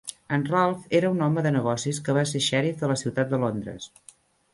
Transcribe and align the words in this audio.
En 0.35 0.43
Ralph 0.45 0.85
era 0.99 1.11
un 1.15 1.19
home 1.25 1.43
de 1.47 1.51
negocis 1.55 1.99
que 2.07 2.15
va 2.19 2.23
ser 2.31 2.41
xèrif 2.47 2.81
de 2.81 2.91
la 2.93 2.97
Ciutat 3.03 3.31
de 3.35 3.41
Londres. 3.45 3.87